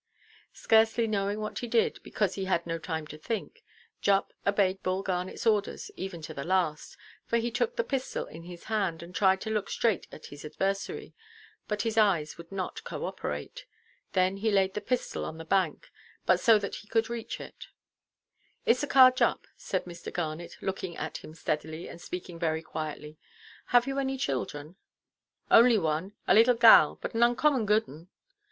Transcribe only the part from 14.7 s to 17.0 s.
the pistol on the bank; but so that he